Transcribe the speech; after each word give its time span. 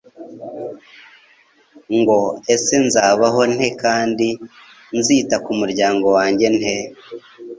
ngo: 1.97 2.19
ese 2.53 2.75
nzabaho 2.85 3.41
nte 3.53 3.69
kandi 3.83 4.27
nzita 4.97 5.35
ku 5.45 5.51
muryango 5.59 6.07
wanjye 6.17 6.45
nte? 6.57 6.75